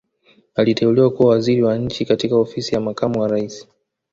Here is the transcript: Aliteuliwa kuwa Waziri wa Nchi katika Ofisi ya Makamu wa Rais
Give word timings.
Aliteuliwa 0.55 1.09
kuwa 1.09 1.29
Waziri 1.29 1.63
wa 1.63 1.77
Nchi 1.77 2.05
katika 2.05 2.35
Ofisi 2.35 2.75
ya 2.75 2.81
Makamu 2.81 3.19
wa 3.21 3.27
Rais 3.27 3.67